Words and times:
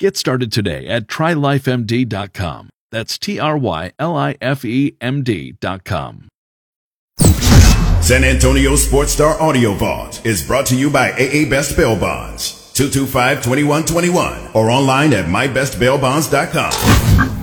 Get 0.00 0.16
started 0.16 0.50
today 0.50 0.86
at 0.86 1.06
trylifemd.com. 1.08 2.70
That's 2.90 3.18
T 3.18 3.38
R 3.38 3.58
Y 3.58 3.92
L 3.98 4.16
I 4.16 4.36
F 4.40 4.64
E 4.64 4.96
M 4.98 5.22
D.com. 5.22 6.28
San 8.00 8.24
Antonio 8.24 8.76
Sports 8.76 9.12
Star 9.12 9.38
Audio 9.40 9.74
Vault 9.74 10.24
is 10.24 10.44
brought 10.44 10.64
to 10.66 10.74
you 10.74 10.90
by 10.90 11.12
AA 11.12 11.48
Best 11.48 11.76
Bail 11.76 11.96
Bonds, 12.00 12.72
225 12.72 13.44
2121, 13.44 14.48
or 14.54 14.70
online 14.70 15.12
at 15.12 15.26
mybestbailbonds.com. 15.26 17.39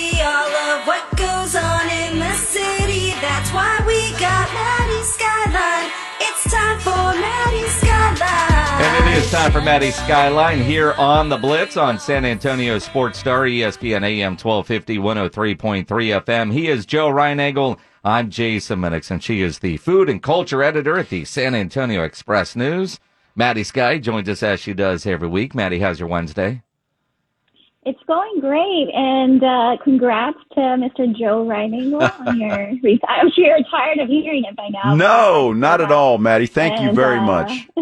see 0.00 0.20
all 0.22 0.52
of 0.72 0.86
what 0.86 1.04
goes 1.16 1.54
on 1.54 1.88
in 1.90 2.18
the 2.18 2.32
city. 2.32 3.12
That's 3.20 3.52
why 3.52 3.82
we 3.86 4.12
got 4.18 4.48
Maddie 4.52 5.02
Skyline. 5.02 5.90
It's 6.20 6.50
time 6.50 6.78
for 6.80 7.20
Maddie 7.20 7.68
Skyline. 7.68 8.82
And 8.82 9.08
it 9.08 9.18
is 9.18 9.30
time 9.30 9.52
for 9.52 9.60
Maddie 9.60 9.90
Skyline 9.90 10.62
here 10.62 10.92
on 10.92 11.28
the 11.28 11.36
Blitz 11.36 11.76
on 11.76 11.98
San 11.98 12.24
Antonio 12.24 12.78
Sports 12.78 13.18
Star, 13.18 13.42
ESPN 13.42 14.04
AM 14.04 14.36
1250, 14.36 14.98
103.3 14.98 15.86
FM. 16.24 16.52
He 16.52 16.68
is 16.68 16.86
Joe 16.86 17.10
Reinagel. 17.10 17.78
I'm 18.02 18.30
Jason 18.30 18.80
Minix, 18.80 19.10
and 19.10 19.22
she 19.22 19.42
is 19.42 19.58
the 19.58 19.76
food 19.76 20.08
and 20.08 20.22
culture 20.22 20.62
editor 20.62 20.98
at 20.98 21.10
the 21.10 21.26
San 21.26 21.54
Antonio 21.54 22.02
Express 22.02 22.56
News. 22.56 22.98
Maddie 23.36 23.64
Sky 23.64 23.98
joins 23.98 24.28
us 24.30 24.42
as 24.42 24.60
she 24.60 24.72
does 24.72 25.04
every 25.04 25.28
week. 25.28 25.54
Maddie, 25.54 25.80
how's 25.80 26.00
your 26.00 26.08
Wednesday? 26.08 26.62
It's 27.86 27.98
going 28.06 28.40
great, 28.40 28.88
and 28.94 29.42
uh, 29.42 29.82
congrats 29.82 30.36
to 30.52 30.60
Mr. 30.60 31.16
Joe 31.16 31.46
Reinagel 31.46 32.02
on 32.26 32.38
your. 32.38 32.72
Re- 32.82 33.00
I'm 33.08 33.30
sure 33.30 33.46
you're 33.46 33.64
tired 33.70 33.98
of 33.98 34.08
hearing 34.08 34.44
it 34.44 34.54
by 34.54 34.68
now. 34.68 34.94
No, 34.94 35.54
not 35.54 35.80
at 35.80 35.90
all, 35.90 36.18
Maddie. 36.18 36.46
Thank 36.46 36.78
you 36.82 36.92
very 36.92 37.18
uh, 37.18 37.22
much. 37.22 37.50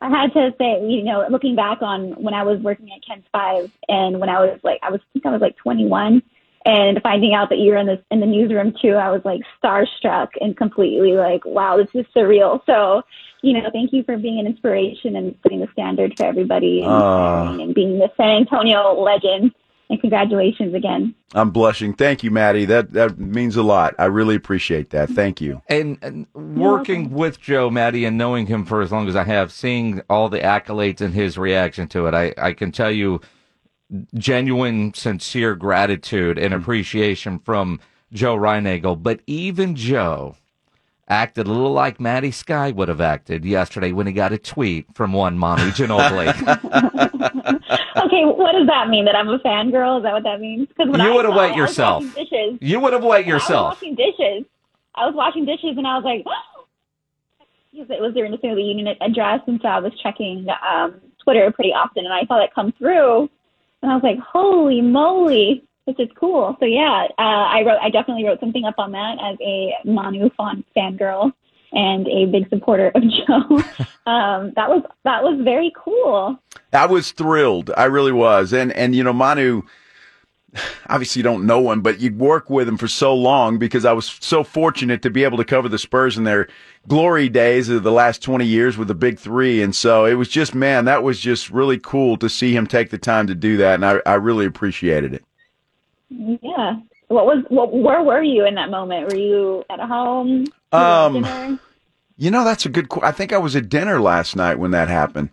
I 0.00 0.08
had 0.08 0.32
to 0.34 0.54
say, 0.56 0.86
you 0.88 1.02
know, 1.02 1.26
looking 1.30 1.56
back 1.56 1.82
on 1.82 2.12
when 2.22 2.32
I 2.32 2.44
was 2.44 2.60
working 2.60 2.90
at 2.92 3.04
KENS 3.04 3.24
Five, 3.32 3.72
and 3.88 4.20
when 4.20 4.28
I 4.28 4.38
was 4.38 4.60
like, 4.62 4.78
I 4.84 4.90
was 4.90 5.00
I 5.00 5.12
think 5.14 5.26
I 5.26 5.30
was 5.30 5.40
like 5.40 5.56
21, 5.56 6.22
and 6.64 7.02
finding 7.02 7.34
out 7.34 7.48
that 7.50 7.58
you 7.58 7.72
were 7.72 7.78
in 7.78 7.86
the 7.86 8.00
in 8.12 8.20
the 8.20 8.26
newsroom 8.26 8.72
too, 8.80 8.94
I 8.94 9.10
was 9.10 9.22
like 9.24 9.40
starstruck 9.60 10.28
and 10.40 10.56
completely 10.56 11.12
like, 11.12 11.44
wow, 11.44 11.76
this 11.76 11.88
is 11.92 12.06
surreal. 12.14 12.60
So, 12.66 13.02
you 13.44 13.52
know, 13.52 13.68
thank 13.72 13.92
you 13.92 14.02
for 14.04 14.16
being 14.16 14.38
an 14.40 14.46
inspiration 14.46 15.16
and 15.16 15.34
setting 15.42 15.60
the 15.60 15.68
standard 15.72 16.14
for 16.16 16.24
everybody 16.26 16.80
and, 16.80 16.90
Ah. 16.90 17.52
and 17.52 17.74
being 17.74 17.98
the 17.98 18.10
San 18.16 18.30
Antonio 18.42 19.00
legend. 19.00 19.52
And 19.90 20.00
congratulations 20.00 20.74
again. 20.74 21.14
I'm 21.34 21.50
blushing. 21.50 21.92
Thank 21.92 22.24
you, 22.24 22.30
Maddie. 22.30 22.64
That 22.64 22.94
that 22.94 23.18
means 23.18 23.54
a 23.54 23.62
lot. 23.62 23.94
I 23.98 24.06
really 24.06 24.34
appreciate 24.34 24.88
that. 24.90 25.10
Thank 25.10 25.42
you. 25.42 25.60
And, 25.68 25.98
and 26.00 26.26
working 26.34 27.10
with 27.10 27.38
Joe, 27.38 27.68
Maddie, 27.68 28.06
and 28.06 28.16
knowing 28.16 28.46
him 28.46 28.64
for 28.64 28.80
as 28.80 28.90
long 28.90 29.08
as 29.08 29.14
I 29.14 29.24
have, 29.24 29.52
seeing 29.52 30.00
all 30.08 30.30
the 30.30 30.40
accolades 30.40 31.02
and 31.02 31.12
his 31.12 31.36
reaction 31.36 31.86
to 31.88 32.06
it, 32.06 32.14
I, 32.14 32.32
I 32.38 32.54
can 32.54 32.72
tell 32.72 32.90
you 32.90 33.20
genuine, 34.14 34.94
sincere 34.94 35.54
gratitude 35.54 36.38
and 36.38 36.54
appreciation 36.54 37.38
from 37.40 37.78
Joe 38.10 38.36
Reinagel. 38.36 39.02
But 39.02 39.20
even 39.26 39.76
Joe 39.76 40.36
acted 41.08 41.46
a 41.46 41.50
little 41.50 41.72
like 41.72 42.00
Maddie 42.00 42.30
Sky 42.30 42.70
would 42.70 42.88
have 42.88 43.00
acted 43.00 43.44
yesterday 43.44 43.92
when 43.92 44.06
he 44.06 44.12
got 44.12 44.32
a 44.32 44.38
tweet 44.38 44.86
from 44.94 45.12
one 45.12 45.38
Manu 45.38 45.70
Ginobili. 45.70 46.28
okay, 48.04 48.24
what 48.24 48.52
does 48.52 48.66
that 48.68 48.88
mean? 48.88 49.04
That 49.04 49.14
I'm 49.16 49.28
a 49.28 49.38
fangirl? 49.40 49.98
Is 49.98 50.02
that 50.04 50.12
what 50.12 50.22
that 50.24 50.40
means? 50.40 50.68
Because 50.68 50.90
when 50.90 51.00
You 51.00 51.12
I 51.12 51.14
would've 51.14 51.34
wet 51.34 51.56
yourself. 51.56 52.02
Dishes. 52.14 52.58
you 52.60 52.80
would 52.80 52.92
have 52.92 53.04
wet 53.04 53.26
yourself. 53.26 53.66
I 53.66 53.68
was 53.70 53.76
washing 53.76 53.94
dishes. 53.94 54.44
I 54.94 55.06
was 55.06 55.14
washing 55.14 55.44
dishes, 55.44 55.76
and 55.76 55.86
I 55.86 55.96
was 55.96 56.04
like, 56.04 56.24
because 57.72 57.90
it 57.90 58.00
was 58.00 58.14
during 58.14 58.32
the 58.32 58.38
State 58.38 58.50
of 58.52 58.56
the 58.56 58.62
Union 58.62 58.96
address, 59.00 59.40
and 59.46 59.60
so 59.60 59.68
I 59.68 59.80
was 59.80 59.92
checking 60.02 60.46
um, 60.66 61.00
Twitter 61.22 61.50
pretty 61.52 61.70
often, 61.72 62.04
and 62.04 62.14
I 62.14 62.24
saw 62.26 62.38
that 62.38 62.54
come 62.54 62.72
through, 62.78 63.28
and 63.82 63.90
I 63.90 63.94
was 63.94 64.02
like, 64.02 64.18
holy 64.20 64.80
moly, 64.80 65.64
this 65.86 65.96
is 65.98 66.08
cool. 66.18 66.56
So 66.60 66.66
yeah, 66.66 67.06
uh, 67.18 67.22
I 67.22 67.62
wrote, 67.64 67.78
I 67.82 67.90
definitely 67.90 68.24
wrote 68.24 68.40
something 68.40 68.64
up 68.64 68.76
on 68.78 68.92
that 68.92 69.16
as 69.22 69.36
a 69.40 69.74
Manu 69.84 70.30
fan 70.36 70.64
fangirl 70.76 71.32
and 71.72 72.06
a 72.08 72.26
big 72.26 72.48
supporter 72.48 72.90
of 72.94 73.02
Joe. 73.26 73.62
um, 74.10 74.52
that 74.56 74.68
was 74.68 74.82
that 75.04 75.22
was 75.22 75.40
very 75.42 75.72
cool. 75.76 76.38
I 76.72 76.86
was 76.86 77.12
thrilled. 77.12 77.70
I 77.76 77.84
really 77.84 78.12
was. 78.12 78.52
And 78.52 78.72
and 78.72 78.94
you 78.94 79.04
know, 79.04 79.12
Manu 79.12 79.62
obviously 80.88 81.20
you 81.20 81.24
don't 81.24 81.46
know 81.46 81.70
him, 81.72 81.80
but 81.80 82.00
you 82.00 82.12
work 82.14 82.48
with 82.48 82.68
him 82.68 82.78
for 82.78 82.88
so 82.88 83.14
long 83.14 83.58
because 83.58 83.84
I 83.84 83.92
was 83.92 84.16
so 84.20 84.44
fortunate 84.44 85.02
to 85.02 85.10
be 85.10 85.24
able 85.24 85.38
to 85.38 85.44
cover 85.44 85.68
the 85.68 85.78
Spurs 85.78 86.16
in 86.16 86.24
their 86.24 86.48
glory 86.86 87.28
days 87.28 87.68
of 87.68 87.82
the 87.82 87.92
last 87.92 88.22
20 88.22 88.44
years 88.46 88.76
with 88.76 88.88
the 88.88 88.94
big 88.94 89.18
three. 89.18 89.62
And 89.62 89.74
so 89.74 90.04
it 90.04 90.14
was 90.14 90.28
just, 90.28 90.54
man, 90.54 90.84
that 90.84 91.02
was 91.02 91.18
just 91.18 91.50
really 91.50 91.78
cool 91.78 92.16
to 92.18 92.28
see 92.28 92.54
him 92.54 92.66
take 92.66 92.90
the 92.90 92.98
time 92.98 93.26
to 93.26 93.34
do 93.34 93.56
that. 93.58 93.74
And 93.74 93.84
I, 93.84 94.00
I 94.06 94.14
really 94.14 94.46
appreciated 94.46 95.14
it. 95.14 95.24
Yeah. 96.10 96.76
What 97.08 97.26
was 97.26 97.44
what? 97.48 97.72
Where 97.72 98.02
were 98.02 98.22
you 98.22 98.44
in 98.46 98.54
that 98.54 98.70
moment? 98.70 99.08
Were 99.12 99.18
you 99.18 99.64
at 99.70 99.80
home? 99.80 100.46
Um, 100.72 101.12
dinner? 101.14 101.58
You 102.16 102.30
know, 102.30 102.44
that's 102.44 102.64
a 102.64 102.68
good. 102.68 102.88
qu- 102.88 103.02
I 103.02 103.12
think 103.12 103.32
I 103.32 103.38
was 103.38 103.54
at 103.56 103.68
dinner 103.68 104.00
last 104.00 104.36
night 104.36 104.58
when 104.58 104.70
that 104.70 104.88
happened, 104.88 105.30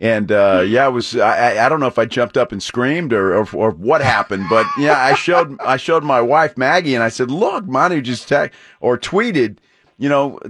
and 0.00 0.32
uh, 0.32 0.64
yeah, 0.66 0.84
I 0.86 0.88
was. 0.88 1.16
I, 1.16 1.52
I- 1.56 1.66
I 1.66 1.68
don't 1.68 1.78
know 1.80 1.86
if 1.86 1.98
I 1.98 2.06
jumped 2.06 2.36
up 2.36 2.50
and 2.52 2.62
screamed 2.62 3.12
or, 3.12 3.34
or 3.36 3.46
or 3.54 3.70
what 3.70 4.00
happened, 4.00 4.46
but 4.50 4.66
yeah, 4.78 4.98
I 4.98 5.14
showed 5.14 5.60
I 5.60 5.76
showed 5.76 6.02
my 6.02 6.20
wife 6.20 6.56
Maggie, 6.58 6.94
and 6.94 7.04
I 7.04 7.08
said, 7.08 7.30
"Look, 7.30 7.66
Manu 7.66 8.00
just 8.00 8.28
tag 8.28 8.52
or 8.80 8.98
tweeted, 8.98 9.58
you 9.98 10.08
know, 10.08 10.40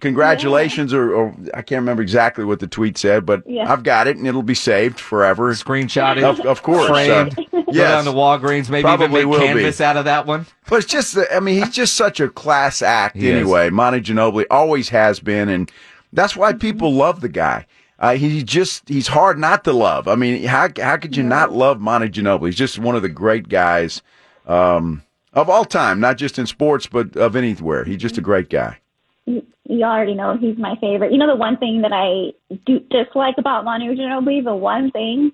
congratulations," 0.00 0.92
or, 0.92 1.12
or 1.14 1.34
I 1.54 1.62
can't 1.62 1.80
remember 1.80 2.02
exactly 2.02 2.44
what 2.44 2.60
the 2.60 2.66
tweet 2.66 2.98
said, 2.98 3.24
but 3.26 3.42
Yeah. 3.46 3.70
I've 3.72 3.82
got 3.82 4.06
it, 4.06 4.16
and 4.16 4.26
it'll 4.26 4.42
be 4.42 4.54
saved 4.54 5.00
forever. 5.00 5.52
Screenshot 5.54 6.18
it, 6.18 6.24
of, 6.24 6.40
of 6.40 6.62
course. 6.62 6.86
framed, 6.88 7.38
Uh, 7.38 7.42
Go 7.54 7.72
yes. 7.72 8.04
down 8.04 8.04
to 8.04 8.10
Walgreens, 8.12 8.68
maybe 8.68 8.82
Probably 8.82 9.06
even 9.06 9.14
make 9.14 9.26
will 9.26 9.40
be. 9.40 9.46
canvas 9.46 9.80
out 9.80 9.96
of 9.96 10.04
that 10.06 10.26
one. 10.26 10.46
But 10.68 10.76
it's 10.82 10.92
just, 10.92 11.16
I 11.32 11.40
mean, 11.40 11.62
he's 11.62 11.72
just 11.74 11.94
such 11.94 12.20
a 12.20 12.28
class 12.28 12.82
act 12.82 13.16
He 13.16 13.28
is. 13.28 13.36
anyway. 13.36 13.70
Manu 13.70 14.00
Ginobili 14.00 14.44
always 14.50 14.88
has 14.88 15.20
been, 15.20 15.48
and 15.48 15.70
that's 16.12 16.36
why 16.36 16.52
people 16.52 16.92
love 16.92 17.20
the 17.20 17.28
guy. 17.28 17.66
Uh, 17.98 18.14
he 18.16 18.42
just, 18.42 18.88
he's 18.88 19.06
hard 19.06 19.38
not 19.38 19.62
to 19.64 19.72
love. 19.72 20.08
I 20.08 20.16
mean, 20.16 20.42
how, 20.44 20.68
how 20.78 20.96
could 20.96 21.16
you 21.16 21.22
not 21.22 21.52
love 21.52 21.80
Manu 21.80 22.08
Ginobili? 22.08 22.46
He's 22.46 22.56
just 22.56 22.78
one 22.78 22.96
of 22.96 23.02
the 23.02 23.08
great 23.08 23.48
guys 23.48 24.02
um, 24.46 25.02
of 25.32 25.48
all 25.48 25.64
time, 25.64 26.00
not 26.00 26.18
just 26.18 26.38
in 26.38 26.46
sports, 26.46 26.86
but 26.86 27.16
of 27.16 27.36
anywhere. 27.36 27.84
He's 27.84 27.98
just 27.98 28.18
a 28.18 28.20
great 28.20 28.50
guy. 28.50 28.78
You, 29.26 29.46
you 29.64 29.84
already 29.84 30.14
know 30.14 30.36
he's 30.36 30.58
my 30.58 30.74
favorite. 30.80 31.12
You 31.12 31.18
know 31.18 31.28
the 31.28 31.36
one 31.36 31.56
thing 31.56 31.82
that 31.82 31.92
I 31.92 32.32
do 32.66 32.80
dislike 32.90 33.36
about 33.38 33.64
Manu 33.64 33.94
Ginobili, 33.94 34.44
the 34.44 34.54
one 34.54 34.90
thing 34.90 35.32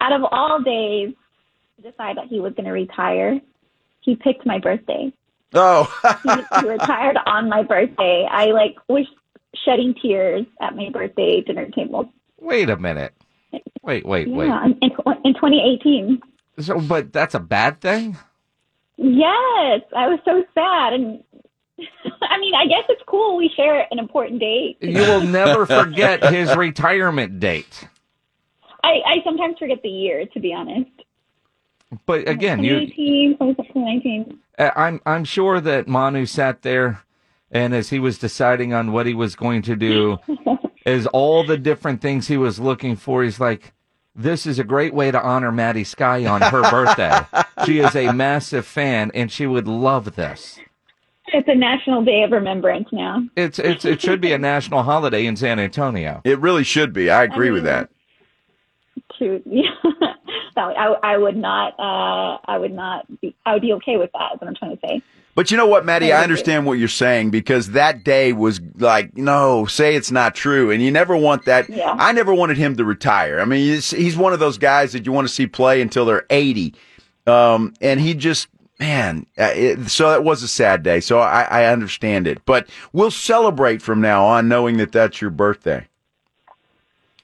out 0.00 0.12
of 0.12 0.22
all 0.30 0.60
days 0.62 1.10
to 1.10 1.16
decide 1.82 2.16
that 2.16 2.26
he 2.28 2.40
was 2.40 2.52
going 2.54 2.66
to 2.66 2.72
retire, 2.72 3.40
he 4.00 4.16
picked 4.16 4.46
my 4.46 4.58
birthday. 4.58 5.12
Oh, 5.54 5.84
he, 6.22 6.60
he 6.60 6.68
retired 6.68 7.16
on 7.26 7.48
my 7.48 7.62
birthday. 7.62 8.26
I 8.30 8.46
like 8.46 8.76
was 8.88 9.06
shedding 9.64 9.94
tears 10.00 10.44
at 10.60 10.76
my 10.76 10.90
birthday 10.90 11.40
dinner 11.40 11.66
table. 11.70 12.12
Wait 12.38 12.68
a 12.68 12.76
minute. 12.76 13.14
Wait, 13.82 14.04
wait, 14.04 14.28
wait. 14.28 14.48
Yeah, 14.48 14.64
in, 14.64 14.72
in, 14.82 14.90
in 15.24 15.34
2018. 15.34 16.20
So, 16.58 16.80
but 16.80 17.12
that's 17.12 17.34
a 17.34 17.40
bad 17.40 17.80
thing. 17.80 18.16
Yes, 18.96 19.82
I 19.94 20.08
was 20.08 20.18
so 20.24 20.42
sad, 20.54 20.94
and 20.94 21.22
I 22.22 22.38
mean, 22.38 22.54
I 22.54 22.66
guess 22.66 22.84
it's 22.88 23.02
cool. 23.06 23.36
We 23.36 23.50
share 23.54 23.86
an 23.90 23.98
important 23.98 24.40
date. 24.40 24.78
You 24.80 25.00
will 25.00 25.22
never 25.22 25.66
forget 25.66 26.24
his 26.32 26.54
retirement 26.56 27.38
date. 27.38 27.86
I, 28.82 29.00
I 29.06 29.16
sometimes 29.24 29.56
forget 29.58 29.82
the 29.82 29.88
year, 29.88 30.26
to 30.26 30.40
be 30.40 30.54
honest. 30.54 30.90
But 32.04 32.28
again, 32.28 32.62
you 32.62 32.80
2018, 32.80 33.38
2019. 33.38 34.38
Uh, 34.58 34.70
I'm 34.76 35.00
I'm 35.06 35.24
sure 35.24 35.60
that 35.60 35.88
Manu 35.88 36.26
sat 36.26 36.62
there, 36.62 37.02
and 37.50 37.74
as 37.74 37.90
he 37.90 37.98
was 37.98 38.18
deciding 38.18 38.72
on 38.72 38.92
what 38.92 39.06
he 39.06 39.14
was 39.14 39.36
going 39.36 39.62
to 39.62 39.76
do, 39.76 40.18
as 40.86 41.06
all 41.08 41.44
the 41.44 41.56
different 41.58 42.00
things 42.00 42.28
he 42.28 42.36
was 42.36 42.58
looking 42.58 42.96
for, 42.96 43.22
he's 43.22 43.40
like, 43.40 43.72
"This 44.14 44.46
is 44.46 44.58
a 44.58 44.64
great 44.64 44.94
way 44.94 45.10
to 45.10 45.22
honor 45.22 45.52
Maddie 45.52 45.84
Sky 45.84 46.26
on 46.26 46.42
her 46.42 46.62
birthday. 46.70 47.20
she 47.64 47.78
is 47.78 47.94
a 47.94 48.12
massive 48.12 48.66
fan, 48.66 49.10
and 49.14 49.30
she 49.30 49.46
would 49.46 49.68
love 49.68 50.16
this. 50.16 50.58
It's 51.28 51.48
a 51.48 51.54
national 51.54 52.04
day 52.04 52.22
of 52.22 52.30
remembrance 52.30 52.88
now. 52.92 53.22
It's 53.36 53.58
it's 53.58 53.84
it 53.84 54.00
should 54.00 54.20
be 54.20 54.32
a 54.32 54.38
national 54.52 54.82
holiday 54.84 55.26
in 55.26 55.36
San 55.36 55.58
Antonio. 55.58 56.20
It 56.24 56.38
really 56.38 56.64
should 56.64 56.92
be. 56.92 57.10
I 57.10 57.24
agree 57.24 57.50
with 57.50 57.64
that. 57.64 57.90
To 59.18 59.42
yeah, 59.46 59.62
I, 60.56 60.94
I 61.02 61.16
would 61.16 61.36
not. 61.36 61.74
Uh, 61.78 62.38
I 62.46 62.58
would 62.58 62.72
not. 62.72 63.06
Be, 63.20 63.34
I 63.44 63.52
would 63.52 63.62
be 63.62 63.72
okay 63.74 63.96
with 63.96 64.10
that. 64.12 64.34
Is 64.34 64.40
what 64.40 64.48
I'm 64.48 64.54
trying 64.54 64.76
to 64.76 64.86
say. 64.86 65.02
But 65.36 65.50
you 65.50 65.58
know 65.58 65.66
what, 65.66 65.84
Maddie? 65.84 66.14
I 66.14 66.22
understand 66.22 66.64
what 66.64 66.78
you're 66.78 66.88
saying 66.88 67.28
because 67.28 67.72
that 67.72 68.04
day 68.04 68.32
was 68.32 68.58
like, 68.78 69.18
no, 69.18 69.66
say 69.66 69.94
it's 69.94 70.10
not 70.10 70.34
true. 70.34 70.70
And 70.70 70.82
you 70.82 70.90
never 70.90 71.14
want 71.14 71.44
that. 71.44 71.68
Yeah. 71.68 71.94
I 71.98 72.12
never 72.12 72.32
wanted 72.32 72.56
him 72.56 72.74
to 72.76 72.86
retire. 72.86 73.38
I 73.38 73.44
mean, 73.44 73.60
he's, 73.60 73.90
he's 73.90 74.16
one 74.16 74.32
of 74.32 74.38
those 74.38 74.56
guys 74.56 74.94
that 74.94 75.04
you 75.04 75.12
want 75.12 75.28
to 75.28 75.34
see 75.34 75.46
play 75.46 75.82
until 75.82 76.06
they're 76.06 76.24
80. 76.30 76.74
Um, 77.26 77.74
and 77.82 78.00
he 78.00 78.14
just, 78.14 78.48
man, 78.80 79.26
uh, 79.36 79.52
it, 79.54 79.90
so 79.90 80.08
that 80.08 80.24
was 80.24 80.42
a 80.42 80.48
sad 80.48 80.82
day. 80.82 81.00
So 81.00 81.18
I, 81.18 81.42
I 81.42 81.64
understand 81.66 82.26
it. 82.26 82.42
But 82.46 82.66
we'll 82.94 83.10
celebrate 83.10 83.82
from 83.82 84.00
now 84.00 84.24
on 84.24 84.48
knowing 84.48 84.78
that 84.78 84.90
that's 84.90 85.20
your 85.20 85.30
birthday. 85.30 85.86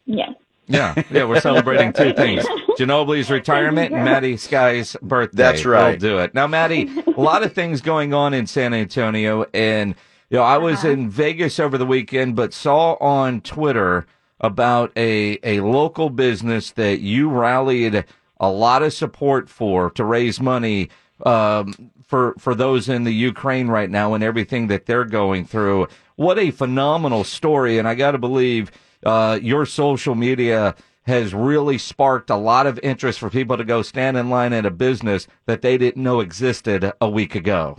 Yes. 0.05 0.33
Yeah, 0.73 1.03
yeah, 1.11 1.25
we're 1.25 1.41
celebrating 1.41 1.93
two 1.93 2.13
things: 2.15 2.45
Ginobili's 2.79 3.31
retirement 3.31 3.93
and 3.93 4.05
Maddie 4.05 4.37
Sky's 4.37 4.97
birthday. 5.03 5.37
That's 5.37 5.65
right. 5.65 5.91
We'll 5.91 5.99
do 5.99 6.19
it 6.19 6.35
now, 6.35 6.47
Maddie. 6.47 6.91
A 7.07 7.21
lot 7.21 7.43
of 7.43 7.53
things 7.53 7.81
going 7.81 8.15
on 8.15 8.35
in 8.35 8.47
San 8.47 8.73
Antonio, 8.75 9.47
and 9.53 9.95
you 10.31 10.39
know, 10.39 10.45
I 10.45 10.57
was 10.59 10.85
in 10.85 11.11
Vegas 11.11 11.61
over 11.61 11.77
the 11.77 11.87
weekend, 11.87 12.37
but 12.37 12.55
saw 12.55 12.95
on 12.95 13.43
Twitter 13.43 14.07
about 14.41 14.91
a 14.97 15.39
a 15.45 15.61
local 15.61 16.11
business 16.11 16.73
that 16.73 17.01
you 17.01 17.29
rallied 17.29 18.05
a 18.41 18.51
lot 18.51 18.83
of 18.83 18.93
support 18.93 19.49
for 19.49 19.91
to 19.91 20.05
raise 20.05 20.41
money 20.41 20.89
um, 21.25 21.93
for 22.03 22.35
for 22.39 22.55
those 22.55 22.89
in 22.89 23.05
the 23.05 23.13
Ukraine 23.13 23.69
right 23.69 23.91
now 23.91 24.15
and 24.15 24.25
everything 24.25 24.69
that 24.69 24.87
they're 24.87 25.05
going 25.05 25.45
through. 25.45 25.87
What 26.17 26.39
a 26.39 26.51
phenomenal 26.51 27.25
story! 27.25 27.79
And 27.79 27.87
I 27.87 27.95
got 27.95 28.13
to 28.13 28.19
believe 28.19 28.71
uh, 29.05 29.39
your 29.41 29.67
social 29.67 30.15
media 30.15 30.75
has 31.05 31.35
really 31.35 31.79
sparked 31.79 32.31
a 32.31 32.37
lot 32.37 32.67
of 32.67 32.79
interest 32.83 33.19
for 33.19 33.29
people 33.29 33.57
to 33.57 33.65
go 33.65 33.83
stand 33.83 34.17
in 34.17 34.31
line 34.31 34.53
at 34.53 34.65
a 34.65 34.71
business 34.71 35.27
that 35.47 35.63
they 35.63 35.77
didn't 35.77 36.03
know 36.03 36.21
existed 36.21 36.93
a 37.01 37.11
week 37.11 37.35
ago. 37.35 37.79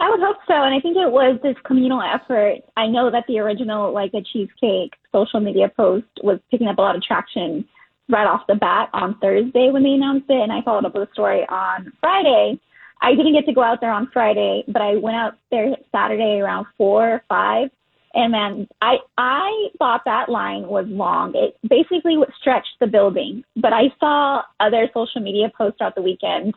I 0.00 0.10
would 0.10 0.20
hope 0.20 0.36
so, 0.46 0.54
and 0.54 0.74
I 0.74 0.80
think 0.80 0.96
it 0.96 1.10
was 1.10 1.40
this 1.42 1.56
communal 1.64 2.00
effort. 2.00 2.58
I 2.76 2.86
know 2.86 3.10
that 3.10 3.24
the 3.26 3.40
original 3.40 3.92
like 3.92 4.12
a 4.14 4.22
cheesecake 4.22 4.94
social 5.12 5.40
media 5.40 5.70
post 5.76 6.06
was 6.22 6.38
picking 6.50 6.68
up 6.68 6.78
a 6.78 6.80
lot 6.80 6.96
of 6.96 7.02
traction 7.02 7.64
right 8.08 8.26
off 8.26 8.46
the 8.46 8.54
bat 8.54 8.90
on 8.92 9.18
Thursday 9.18 9.70
when 9.70 9.82
they 9.82 9.92
announced 9.92 10.26
it, 10.28 10.40
and 10.40 10.52
I 10.52 10.62
followed 10.62 10.84
up 10.84 10.94
with 10.94 11.08
a 11.08 11.12
story 11.12 11.44
on 11.48 11.92
Friday. 12.00 12.58
I 13.00 13.14
didn't 13.14 13.32
get 13.32 13.46
to 13.46 13.52
go 13.52 13.62
out 13.62 13.80
there 13.80 13.92
on 13.92 14.08
Friday, 14.12 14.64
but 14.68 14.82
I 14.82 14.96
went 14.96 15.16
out 15.16 15.34
there 15.50 15.76
Saturday 15.92 16.40
around 16.40 16.66
four 16.76 17.14
or 17.14 17.22
five, 17.28 17.70
and 18.18 18.32
man, 18.32 18.68
I 18.82 18.96
I 19.16 19.68
thought 19.78 20.02
that 20.04 20.28
line 20.28 20.66
was 20.66 20.86
long. 20.88 21.34
It 21.36 21.56
basically 21.68 22.16
stretched 22.40 22.74
the 22.80 22.88
building, 22.88 23.44
but 23.56 23.72
I 23.72 23.92
saw 24.00 24.42
other 24.58 24.88
social 24.92 25.20
media 25.20 25.50
posts 25.56 25.78
throughout 25.78 25.94
the 25.94 26.02
weekend 26.02 26.54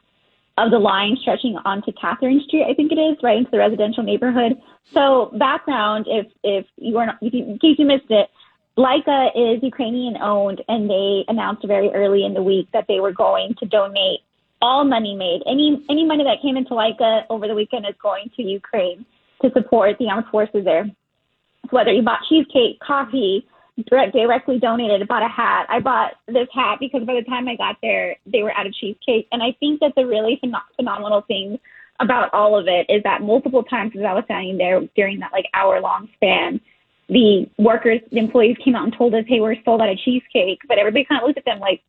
of 0.58 0.72
the 0.72 0.80
line 0.80 1.18
stretching 1.22 1.56
onto 1.64 1.92
Catherine 1.94 2.42
Street, 2.46 2.66
I 2.70 2.74
think 2.74 2.92
it 2.92 3.00
is, 3.00 3.18
right 3.24 3.38
into 3.38 3.52
the 3.52 3.60
residential 3.60 4.04
neighborhood. 4.04 4.54
So 4.92 5.32
background, 5.38 6.08
if 6.10 6.26
if 6.44 6.66
you 6.78 6.96
were 6.96 7.06
not, 7.06 7.20
if 7.22 7.32
you, 7.32 7.46
in 7.46 7.60
case 7.60 7.78
you 7.78 7.86
missed 7.86 8.10
it, 8.10 8.28
Leica 8.76 9.30
is 9.36 9.62
Ukrainian 9.62 10.18
owned, 10.18 10.64
and 10.68 10.90
they 10.90 11.26
announced 11.28 11.66
very 11.68 11.90
early 11.94 12.26
in 12.26 12.34
the 12.34 12.42
week 12.42 12.70
that 12.74 12.86
they 12.88 13.00
were 13.00 13.14
going 13.14 13.54
to 13.60 13.68
donate 13.68 14.22
all 14.64 14.84
money 14.84 15.16
made, 15.16 15.42
any 15.46 15.86
any 15.92 16.06
money 16.06 16.24
that 16.24 16.42
came 16.42 16.58
into 16.58 16.72
Leica 16.72 17.24
over 17.30 17.48
the 17.48 17.56
weekend 17.56 17.86
is 17.86 17.96
going 18.02 18.32
to 18.36 18.42
Ukraine 18.42 19.06
to 19.44 19.52
support 19.54 19.98
the 20.00 20.08
armed 20.08 20.26
forces 20.32 20.66
there. 20.66 20.90
Whether 21.70 21.94
you 21.94 22.02
bought 22.02 22.20
cheesecake, 22.28 22.80
coffee, 22.80 23.48
direct, 23.90 24.14
directly 24.14 24.60
donated, 24.60 25.08
bought 25.08 25.24
a 25.24 25.28
hat. 25.28 25.66
I 25.70 25.80
bought 25.80 26.14
this 26.28 26.48
hat 26.54 26.80
because 26.80 27.04
by 27.06 27.16
the 27.16 27.24
time 27.24 27.48
I 27.48 27.56
got 27.56 27.78
there, 27.82 28.16
they 28.26 28.44
were 28.44 28.56
out 28.58 28.68
of 28.68 28.74
cheesecake. 28.74 29.28
And 29.32 29.42
I 29.42 29.56
think 29.60 29.80
that 29.80 29.94
the 29.96 30.06
really 30.06 30.40
phen- 30.44 30.54
phenomenal 30.76 31.22
thing 31.22 31.60
about 32.00 32.34
all 32.34 32.58
of 32.58 32.68
it 32.68 32.88
is 32.90 33.04
that 33.04 33.22
multiple 33.22 33.64
times 33.64 33.94
as 33.96 34.04
I 34.04 34.14
was 34.14 34.24
standing 34.26 34.58
there 34.58 34.82
during 34.96 35.20
that 35.20 35.32
like 35.32 35.46
hour 35.54 35.80
long 35.80 36.10
span, 36.16 36.60
the 37.10 37.50
workers, 37.58 38.00
the 38.12 38.18
employees 38.18 38.58
came 38.64 38.76
out 38.76 38.84
and 38.84 38.94
told 38.98 39.14
us, 39.14 39.26
hey, 39.28 39.40
we're 39.40 39.56
sold 39.64 39.82
out 39.82 39.90
of 39.90 39.98
cheesecake. 40.00 40.60
But 40.68 40.78
everybody 40.80 41.06
kind 41.06 41.22
of 41.22 41.28
looked 41.28 41.38
at 41.38 41.46
them 41.46 41.60
like, 41.60 41.82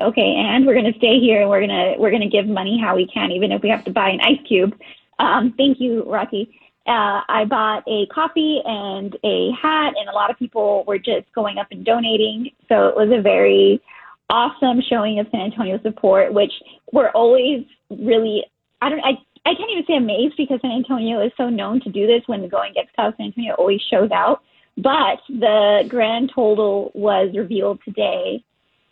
okay, 0.00 0.34
and 0.36 0.66
we're 0.66 0.74
going 0.74 0.92
to 0.92 0.98
stay 0.98 1.20
here 1.20 1.40
and 1.40 1.50
we're 1.50 1.64
going 1.64 1.70
to, 1.70 1.94
we're 1.98 2.10
going 2.10 2.22
to 2.22 2.28
give 2.28 2.46
money 2.46 2.80
how 2.80 2.96
we 2.96 3.06
can, 3.06 3.30
even 3.30 3.52
if 3.52 3.62
we 3.62 3.68
have 3.68 3.84
to 3.84 3.92
buy 3.92 4.10
an 4.10 4.20
ice 4.20 4.40
cube. 4.46 4.74
Um, 5.18 5.54
thank 5.56 5.80
you, 5.80 6.02
Rocky. 6.04 6.58
Uh, 6.86 7.22
I 7.28 7.44
bought 7.48 7.84
a 7.86 8.06
coffee 8.06 8.60
and 8.64 9.16
a 9.22 9.50
hat, 9.52 9.94
and 9.96 10.08
a 10.08 10.12
lot 10.12 10.30
of 10.30 10.38
people 10.38 10.84
were 10.86 10.98
just 10.98 11.32
going 11.32 11.58
up 11.58 11.68
and 11.70 11.84
donating. 11.84 12.50
So 12.68 12.88
it 12.88 12.96
was 12.96 13.08
a 13.16 13.22
very 13.22 13.80
awesome 14.28 14.82
showing 14.88 15.20
of 15.20 15.28
San 15.30 15.42
Antonio 15.42 15.78
support, 15.82 16.32
which 16.34 16.52
we're 16.92 17.10
always 17.10 17.64
really, 17.90 18.44
I 18.80 18.88
don't, 18.88 19.00
I, 19.00 19.12
I 19.44 19.54
can't 19.54 19.70
even 19.70 19.84
say 19.86 19.96
amazed 19.96 20.34
because 20.36 20.60
San 20.60 20.72
Antonio 20.72 21.20
is 21.20 21.32
so 21.36 21.48
known 21.48 21.80
to 21.82 21.90
do 21.90 22.06
this. 22.06 22.22
When 22.26 22.42
the 22.42 22.48
going 22.48 22.72
gets 22.72 22.90
tough, 22.96 23.14
San 23.16 23.26
Antonio 23.26 23.54
always 23.54 23.80
shows 23.82 24.10
out. 24.10 24.42
But 24.76 25.20
the 25.28 25.84
grand 25.88 26.32
total 26.34 26.90
was 26.94 27.32
revealed 27.36 27.80
today, 27.84 28.42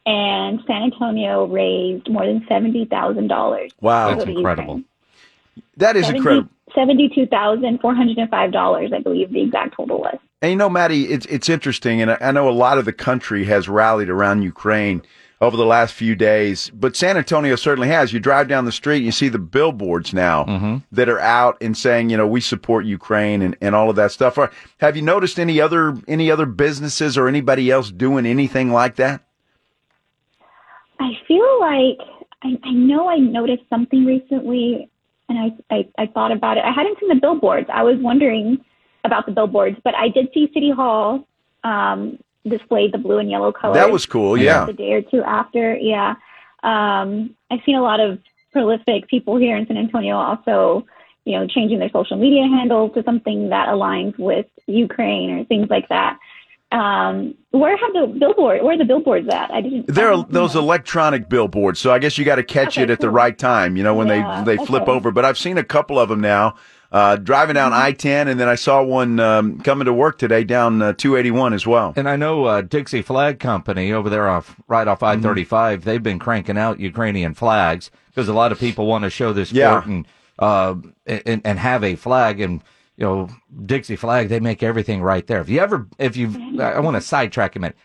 and 0.07 0.61
San 0.67 0.83
Antonio 0.83 1.47
raised 1.47 2.09
more 2.11 2.27
than 2.27 2.45
seventy 2.49 2.85
thousand 2.85 3.29
dollars. 3.29 3.73
Wow. 3.81 4.15
That's 4.15 4.29
incredible. 4.29 4.83
That 5.81 5.97
is 5.97 6.09
incredible. 6.09 6.49
Seventy-two 6.75 7.27
thousand 7.27 7.81
four 7.81 7.95
hundred 7.95 8.19
and 8.19 8.31
five 8.31 8.53
dollars, 8.53 8.93
I 8.95 9.01
believe 9.01 9.33
the 9.33 9.43
exact 9.43 9.75
total 9.77 9.99
was. 9.99 10.19
And 10.41 10.51
you 10.53 10.57
know, 10.57 10.71
Maddie, 10.71 11.07
it's 11.07 11.27
it's 11.27 11.49
interesting, 11.49 12.01
and 12.01 12.13
I, 12.13 12.19
I 12.21 12.31
know 12.31 12.49
a 12.49 12.51
lot 12.51 12.79
of 12.79 12.85
the 12.85 12.93
country 12.93 13.45
has 13.47 13.69
rallied 13.69 14.09
around 14.09 14.43
Ukraine 14.43 15.03
over 15.41 15.57
the 15.57 15.67
last 15.67 15.95
few 15.95 16.15
days, 16.15 16.71
but 16.75 16.95
San 16.95 17.17
Antonio 17.17 17.57
certainly 17.57 17.89
has. 17.89 18.13
You 18.13 18.21
drive 18.21 18.47
down 18.47 18.67
the 18.67 18.73
street, 18.73 18.99
and 18.99 19.07
you 19.07 19.13
see 19.13 19.29
the 19.29 19.39
billboards 19.39 20.13
now 20.13 20.45
mm-hmm. 20.45 20.77
that 20.93 21.09
are 21.09 21.19
out 21.19 21.57
and 21.63 21.77
saying, 21.77 22.11
you 22.11 22.17
know, 22.19 22.27
we 22.27 22.43
support 22.43 22.85
Ukraine 22.85 23.41
and, 23.41 23.57
and 23.63 23.75
all 23.75 23.89
of 23.89 23.97
that 23.97 24.13
stuff. 24.13 24.37
Are, 24.37 24.51
have 24.79 24.97
you 24.97 25.03
noticed 25.03 25.41
any 25.41 25.61
other 25.61 25.97
any 26.07 26.31
other 26.31 26.47
businesses 26.47 27.19
or 27.19 27.27
anybody 27.27 27.71
else 27.71 27.91
doing 27.91 28.27
anything 28.27 28.71
like 28.71 28.97
that? 28.97 29.23
I 31.01 31.13
feel 31.27 31.61
like 31.61 31.99
I, 32.43 32.69
I 32.69 32.73
know 32.73 33.09
I 33.09 33.17
noticed 33.17 33.65
something 33.71 34.05
recently, 34.05 34.91
and 35.31 35.39
I, 35.71 35.75
I 35.75 35.89
I 36.03 36.07
thought 36.07 36.33
about 36.33 36.59
it. 36.59 36.65
I 36.65 36.73
hadn't 36.73 36.99
seen 37.01 37.09
the 37.09 37.15
billboards. 37.15 37.69
I 37.73 37.83
was 37.83 37.97
wondering 37.99 38.63
about 39.05 39.25
the 39.27 39.33
billboards, 39.33 39.79
but 39.83 39.95
I 39.95 40.09
did 40.09 40.29
see 40.35 40.51
City 40.53 40.71
Hall 40.71 41.27
um, 41.65 42.19
displayed 42.47 42.93
the 42.93 42.99
blue 42.99 43.19
and 43.19 43.31
yellow 43.31 43.53
colors. 43.53 43.77
That 43.77 43.91
was 43.91 44.05
cool, 44.07 44.37
yeah. 44.37 44.69
A 44.69 44.73
day 44.73 44.93
or 44.93 45.03
two 45.03 45.23
after, 45.23 45.77
yeah. 45.77 46.15
Um, 46.63 47.35
I've 47.51 47.61
seen 47.65 47.77
a 47.77 47.83
lot 47.83 48.01
of 48.01 48.19
prolific 48.53 49.09
people 49.09 49.37
here 49.37 49.57
in 49.57 49.67
San 49.67 49.77
Antonio 49.77 50.17
also, 50.17 50.87
you 51.25 51.39
know, 51.39 51.47
changing 51.47 51.79
their 51.79 51.91
social 51.91 52.17
media 52.17 52.43
handles 52.43 52.93
to 52.95 53.03
something 53.05 53.49
that 53.51 53.69
aligns 53.69 54.19
with 54.19 54.47
Ukraine 54.67 55.31
or 55.31 55.45
things 55.45 55.69
like 55.71 55.89
that. 55.89 56.19
Um, 56.73 57.35
where 57.51 57.77
have 57.77 57.93
the 57.93 58.17
billboard? 58.19 58.63
Where 58.63 58.75
are 58.75 58.79
the 58.79 58.85
billboards 58.85 59.29
at? 59.29 59.51
I 59.51 59.61
didn't. 59.61 59.87
There 59.89 60.07
are 60.09 60.13
don't 60.17 60.31
those 60.33 60.55
know. 60.55 60.61
electronic 60.61 61.29
billboards, 61.29 61.81
so 61.81 61.93
I 61.93 61.99
guess 61.99 62.17
you 62.17 62.25
got 62.25 62.37
to 62.37 62.45
catch 62.45 62.79
Okay, 62.79 62.83
it 62.85 62.91
at 62.91 63.01
the 63.01 63.11
right 63.11 63.37
time. 63.37 63.77
You 63.77 63.83
know 63.83 63.95
when 63.95 64.07
Yeah, 64.07 64.45
they 64.45 64.57
they 64.57 64.65
flip 64.65 64.83
okay. 64.85 64.93
over. 64.93 65.11
But 65.11 65.25
I've 65.25 65.39
seen 65.39 65.59
a 65.59 65.65
couple 65.65 65.99
of 65.99 66.09
them 66.09 66.21
now. 66.21 66.55
Uh, 66.93 67.15
driving 67.17 67.55
down 67.55 67.71
Mm-hmm. 67.73 67.83
I 67.83 67.93
ten, 67.93 68.29
and 68.29 68.39
then 68.39 68.49
I 68.49 68.55
saw 68.57 68.83
one 68.83 69.19
um, 69.21 69.61
coming 69.61 69.85
to 69.87 69.93
work 69.93 70.19
today 70.19 70.43
down 70.45 70.81
uh, 70.83 70.93
two 70.93 71.17
eighty 71.17 71.31
one 71.33 71.53
as 71.53 71.67
well. 71.67 71.93
And 71.97 72.09
I 72.09 72.17
know 72.17 72.45
uh, 72.45 72.63
Dixie 72.63 73.03
Flag 73.03 73.39
Company 73.41 73.93
over 73.93 74.09
there 74.11 74.29
off 74.29 74.57
right 74.69 74.87
off 74.89 75.03
I 75.03 75.17
35 75.17 75.85
They've 75.85 76.03
been 76.03 76.19
cranking 76.19 76.59
out 76.59 76.79
Ukrainian 76.81 77.35
flags 77.35 77.91
because 78.09 78.29
a 78.29 78.33
lot 78.33 78.51
of 78.53 78.59
people 78.61 78.87
want 78.87 79.05
to 79.05 79.11
show 79.11 79.33
this 79.33 79.53
Yeah. 79.53 79.71
sport 79.81 79.87
and, 79.87 80.07
uh, 80.41 80.75
and 81.07 81.41
and 81.45 81.59
have 81.61 81.85
a 81.85 81.95
flag. 81.97 82.41
And 82.41 82.61
you 83.01 83.07
know, 83.07 83.29
Dixie 83.65 83.97
Flag 83.97 84.29
they 84.29 84.41
make 84.41 84.63
everything 84.63 85.01
right 85.03 85.27
there. 85.27 85.41
If 85.41 85.49
you 85.49 85.59
ever, 85.61 85.89
if 85.99 86.17
you, 86.19 86.29
I 86.61 86.79
want 86.81 86.95
to 86.95 86.99
mm-hmm. 86.99 87.01
sidetrack 87.01 87.57
a 87.57 87.59
minute. 87.59 87.77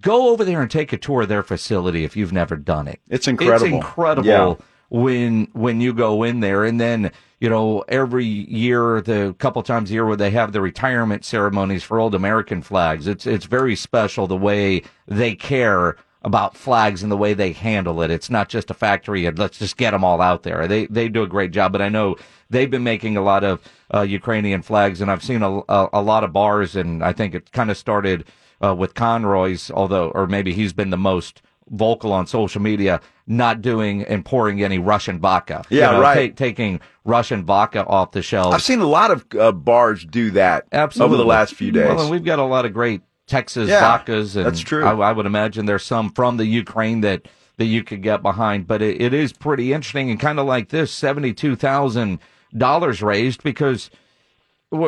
Go 0.00 0.28
over 0.28 0.44
there 0.44 0.62
and 0.62 0.70
take 0.70 0.92
a 0.92 0.96
tour 0.96 1.22
of 1.22 1.28
their 1.28 1.42
facility 1.42 2.04
if 2.04 2.16
you've 2.16 2.32
never 2.32 2.54
done 2.54 2.86
it. 2.86 3.00
It's 3.08 3.26
incredible. 3.26 3.66
It's 3.66 3.74
incredible 3.74 4.28
Yeah. 4.28 4.54
when 4.90 5.48
when 5.54 5.80
you 5.80 5.92
go 5.92 6.22
in 6.22 6.38
there, 6.38 6.64
and 6.64 6.80
then 6.80 7.10
you 7.40 7.50
know, 7.50 7.84
every 7.88 8.24
year, 8.24 9.00
the 9.00 9.34
couple 9.38 9.60
times 9.64 9.90
a 9.90 9.94
year 9.94 10.06
where 10.06 10.16
they 10.16 10.30
have 10.30 10.52
the 10.52 10.60
retirement 10.60 11.24
ceremonies 11.24 11.82
for 11.82 11.98
old 11.98 12.14
American 12.14 12.62
flags. 12.62 13.08
It's 13.08 13.26
it's 13.26 13.46
very 13.46 13.74
special 13.74 14.28
the 14.28 14.36
way 14.36 14.82
they 15.08 15.34
care 15.34 15.96
about 16.28 16.56
flags 16.56 17.02
and 17.02 17.10
the 17.10 17.16
way 17.16 17.34
they 17.34 17.52
handle 17.52 18.00
it. 18.02 18.10
It's 18.10 18.30
not 18.30 18.48
just 18.48 18.70
a 18.70 18.74
factory 18.74 19.26
and 19.26 19.38
let's 19.38 19.58
just 19.58 19.76
get 19.76 19.90
them 19.90 20.04
all 20.04 20.20
out 20.20 20.44
there. 20.44 20.68
They 20.68 20.86
they 20.86 21.08
do 21.08 21.22
a 21.22 21.26
great 21.26 21.50
job, 21.50 21.72
but 21.72 21.82
I 21.82 21.88
know 21.88 22.16
they've 22.50 22.70
been 22.70 22.84
making 22.84 23.16
a 23.16 23.22
lot 23.22 23.42
of 23.42 23.60
uh, 23.92 24.02
Ukrainian 24.02 24.62
flags, 24.62 25.00
and 25.00 25.10
I've 25.10 25.24
seen 25.24 25.42
a, 25.42 25.58
a, 25.68 25.88
a 25.94 26.02
lot 26.02 26.22
of 26.24 26.32
bars, 26.32 26.76
and 26.76 27.02
I 27.02 27.12
think 27.12 27.34
it 27.34 27.50
kind 27.52 27.70
of 27.70 27.76
started 27.76 28.24
uh, 28.64 28.74
with 28.74 28.94
Conroy's, 28.94 29.70
although 29.70 30.10
or 30.10 30.26
maybe 30.26 30.52
he's 30.52 30.72
been 30.72 30.90
the 30.90 30.96
most 30.98 31.42
vocal 31.70 32.12
on 32.12 32.26
social 32.26 32.62
media, 32.62 33.00
not 33.26 33.60
doing 33.60 34.02
and 34.04 34.24
pouring 34.24 34.62
any 34.62 34.78
Russian 34.78 35.18
vodka. 35.20 35.64
Yeah, 35.70 35.86
You 35.90 35.96
know, 35.96 36.00
right. 36.02 36.36
ta- 36.36 36.44
taking 36.44 36.80
Russian 37.04 37.44
vodka 37.44 37.84
off 37.86 38.12
the 38.12 38.22
shelves. 38.22 38.54
I've 38.54 38.62
seen 38.62 38.80
a 38.80 38.86
lot 38.86 39.10
of 39.10 39.26
uh, 39.38 39.52
bars 39.52 40.04
do 40.04 40.30
that 40.32 40.66
Absolutely. 40.72 41.14
over 41.14 41.22
the 41.22 41.28
last 41.28 41.54
few 41.54 41.70
days. 41.72 41.88
Well, 41.88 42.00
and 42.02 42.10
we've 42.10 42.24
got 42.24 42.38
a 42.38 42.44
lot 42.44 42.64
of 42.64 42.72
great 42.72 43.02
Texas 43.28 43.68
Yeah, 43.68 43.98
vodkas, 43.98 44.36
and 44.36 44.46
that's 44.46 44.60
true. 44.60 44.84
I, 44.84 44.92
I 45.10 45.12
would 45.12 45.26
imagine 45.26 45.66
there's 45.66 45.84
some 45.84 46.10
from 46.10 46.36
the 46.36 46.46
Ukraine 46.46 47.02
that 47.02 47.28
that 47.58 47.66
you 47.66 47.84
could 47.84 48.02
get 48.02 48.22
behind. 48.22 48.66
But 48.66 48.82
it, 48.82 49.00
it 49.00 49.14
is 49.14 49.32
pretty 49.32 49.72
interesting 49.72 50.10
and 50.10 50.18
kind 50.18 50.38
of 50.40 50.46
like 50.46 50.70
this 50.70 50.90
seventy 50.90 51.32
two 51.32 51.54
thousand 51.54 52.18
dollars 52.56 53.02
raised 53.02 53.42
because 53.42 53.90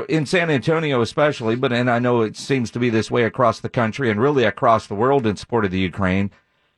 in 0.09 0.27
San 0.27 0.51
Antonio 0.51 1.01
especially, 1.01 1.57
but 1.57 1.73
and 1.73 1.91
I 1.91 1.99
know 1.99 2.23
it 2.23 2.37
seems 2.37 2.71
to 2.73 2.79
be 2.79 2.91
this 2.91 3.11
way 3.11 3.25
across 3.25 3.61
the 3.61 3.69
country 3.69 4.11
and 4.11 4.21
really 4.21 4.45
across 4.45 4.87
the 4.87 4.95
world 4.95 5.27
in 5.27 5.37
support 5.37 5.65
of 5.65 5.71
the 5.71 5.79
Ukraine. 5.79 6.31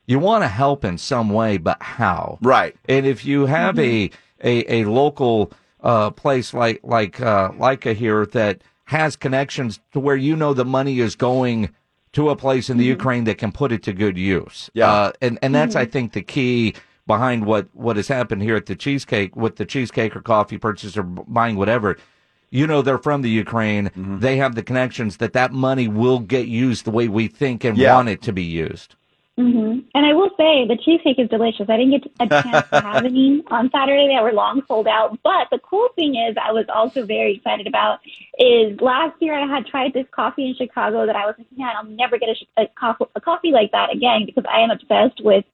You 0.07 0.19
want 0.19 0.43
to 0.43 0.49
help 0.49 0.85
in 0.85 0.99
some 0.99 1.31
way, 1.31 1.59
but 1.59 1.81
how? 1.81 2.39
Right. 2.43 2.77
And 2.89 3.07
if 3.07 3.25
you 3.25 3.47
have 3.47 3.79
a, 3.79 4.11
a, 4.43 4.81
a 4.81 4.85
local 4.85 5.53
uh, 5.81 6.11
place 6.11 6.53
like 6.53 6.81
like 6.83 7.21
uh, 7.21 7.51
Leica 7.53 7.95
here 7.95 8.27
that 8.27 8.63
has 8.93 9.17
connections 9.17 9.81
to 9.93 9.99
where 10.01 10.17
you 10.17 10.37
know 10.37 10.55
the 10.55 10.65
money 10.65 11.01
is 11.01 11.17
going 11.17 11.71
to 12.13 12.29
a 12.31 12.37
place 12.37 12.71
in 12.71 12.77
the 12.77 12.85
Ukraine 12.85 13.25
that 13.25 13.39
can 13.39 13.53
put 13.53 13.73
it 13.73 13.83
to 13.85 13.93
good 13.93 14.17
use. 14.19 14.71
Yeah. 14.75 14.91
Uh, 14.93 15.13
and 15.21 15.39
and 15.43 15.55
that's 15.55 15.75
I 15.75 15.87
think 15.87 16.13
the 16.13 16.23
key 16.23 16.75
behind 17.07 17.47
what 17.47 17.69
what 17.73 17.97
has 17.97 18.09
happened 18.09 18.43
here 18.43 18.57
at 18.57 18.67
the 18.67 18.77
cheesecake 18.77 19.35
with 19.35 19.57
the 19.57 19.65
cheesecake 19.65 20.15
or 20.15 20.21
coffee 20.21 20.59
purchase 20.59 20.97
or 20.97 21.03
buying 21.03 21.57
whatever. 21.57 21.97
You 22.51 22.67
know 22.67 22.83
they're 22.83 22.99
from 22.99 23.23
the 23.23 23.31
Ukraine. 23.31 23.87
Mm-hmm. 23.87 24.19
They 24.21 24.37
have 24.37 24.55
the 24.55 24.63
connections 24.63 25.17
that 25.17 25.33
that 25.33 25.53
money 25.53 25.89
will 25.89 26.19
get 26.19 26.47
used 26.49 26.85
the 26.85 26.91
way 26.91 27.09
we 27.09 27.27
think 27.29 27.65
and 27.65 27.79
Yeah. 27.79 27.95
want 27.97 28.11
it 28.11 28.21
to 28.23 28.33
be 28.33 28.43
used. 28.43 28.95
Hmm 29.37 29.79
And 29.95 30.07
I 30.07 30.13
will 30.13 30.31
say 30.37 30.67
the 30.67 30.77
cheesecake 30.85 31.19
is 31.19 31.29
delicious. 31.31 31.67
I 31.69 31.79
didn't 31.79 32.03
get 32.03 32.13
a 32.21 32.43
chance 32.43 32.69
to 32.69 32.81
have 32.81 33.05
any 33.05 33.43
on 33.51 33.71
Saturday. 33.71 34.09
They 34.09 34.23
were 34.23 34.33
long 34.33 34.63
sold 34.69 34.87
out. 34.87 35.19
But 35.23 35.49
the 35.51 35.59
cool 35.59 35.89
thing 35.97 36.17
is, 36.17 36.37
I 36.43 36.53
was 36.53 36.67
also 36.69 37.07
very 37.07 37.37
excited 37.37 37.67
about 37.67 38.01
is 38.39 38.79
last 38.81 39.17
year 39.21 39.35
I 39.35 39.47
had 39.47 39.67
tried 39.67 39.95
this 39.95 40.07
coffee 40.11 40.49
in 40.49 40.55
Chicago 40.55 41.07
that 41.07 41.17
I 41.17 41.25
was 41.25 41.35
like, 41.39 41.47
man, 41.57 41.75
I'll 41.77 41.85
never 41.85 42.19
get 42.19 42.29
a, 42.29 42.35
sh- 42.35 42.49
a, 42.59 42.67
coffee, 42.79 43.07
a 43.15 43.21
coffee 43.21 43.53
like 43.53 43.73
that 43.73 43.95
again 43.95 44.27
because 44.27 44.45
I 44.51 44.61
am 44.61 44.71
obsessed 44.71 45.25
with 45.25 45.45